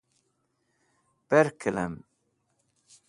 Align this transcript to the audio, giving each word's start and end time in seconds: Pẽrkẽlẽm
Pẽrkẽlẽm 1.27 1.93